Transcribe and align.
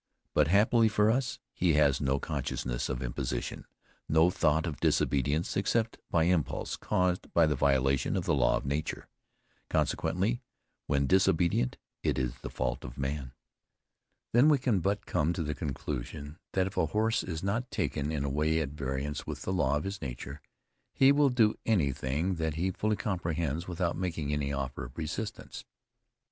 But 0.33 0.47
happily 0.47 0.87
for 0.89 1.11
us, 1.11 1.37
he 1.53 1.73
has 1.73 2.01
no 2.01 2.17
consciousness 2.19 2.89
of 2.89 3.03
imposition, 3.03 3.67
no 4.09 4.31
thought 4.31 4.65
of 4.65 4.79
disobedience 4.79 5.55
except 5.55 5.99
by 6.09 6.23
impulse 6.23 6.75
caused 6.75 7.31
by 7.35 7.45
the 7.45 7.53
violation 7.53 8.17
of 8.17 8.25
the 8.25 8.33
law 8.33 8.57
of 8.57 8.65
nature. 8.65 9.07
Consequently 9.69 10.41
when 10.87 11.05
disobedient 11.05 11.77
it 12.01 12.17
is 12.17 12.33
the 12.39 12.49
fault 12.49 12.83
of 12.83 12.97
man. 12.97 13.33
Then, 14.31 14.49
we 14.49 14.57
can 14.57 14.79
but 14.79 15.05
come 15.05 15.33
to 15.33 15.43
the 15.43 15.53
conclusion, 15.53 16.39
that 16.53 16.65
if 16.65 16.77
a 16.77 16.87
horse 16.87 17.21
is 17.21 17.43
not 17.43 17.69
taken 17.69 18.11
in 18.11 18.23
a 18.23 18.27
way 18.27 18.59
at 18.59 18.69
variance 18.69 19.27
with 19.27 19.43
the 19.43 19.53
law 19.53 19.77
of 19.77 19.83
his 19.83 20.01
nature, 20.01 20.41
he 20.95 21.11
will 21.11 21.29
do 21.29 21.59
anything 21.63 22.37
that 22.37 22.55
he 22.55 22.71
fully 22.71 22.95
comprehends 22.95 23.67
without 23.67 23.95
making 23.95 24.33
any 24.33 24.51
offer 24.51 24.83
of 24.83 24.97
resistance. 24.97 25.63